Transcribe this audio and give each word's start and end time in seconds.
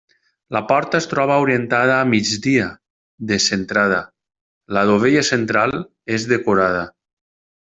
La 0.55 0.59
porta 0.69 0.99
es 1.01 1.07
troba 1.09 1.35
orientada 1.43 1.97
a 1.97 2.07
migdia, 2.13 2.69
descentrada; 3.33 4.01
la 4.79 4.87
dovella 4.93 5.25
central 5.33 5.77
és 6.19 6.27
decorada. 6.37 6.83